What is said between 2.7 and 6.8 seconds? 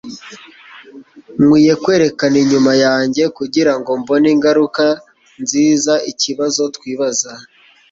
yanjye kugirango mbone ingaruka nzizaikibazo